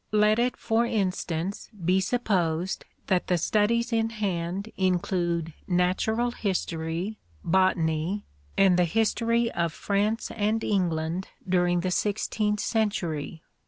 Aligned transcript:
Let 0.11 0.39
it, 0.39 0.57
for 0.57 0.83
instance, 0.83 1.69
be 1.85 1.99
supposed 1.99 2.85
that 3.05 3.27
the 3.27 3.37
studies 3.37 3.93
in 3.93 4.09
hand 4.09 4.71
include 4.75 5.53
natural 5.67 6.31
history, 6.31 7.19
botany, 7.43 8.25
and 8.57 8.79
the 8.79 8.85
history 8.85 9.51
of 9.51 9.71
France 9.73 10.31
and 10.31 10.63
England 10.63 11.27
during 11.47 11.81
the 11.81 11.91
sixteenth 11.91 12.61
century. 12.61 13.43